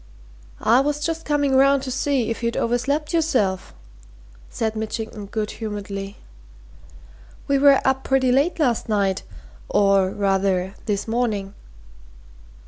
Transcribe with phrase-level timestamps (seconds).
[0.63, 3.71] "I was just coming round to see if you'd overslept yourself,"
[4.49, 6.17] said Mitchington good humouredly.
[7.47, 9.21] "We were up pretty late last night,
[9.69, 11.53] or, rather, this morning."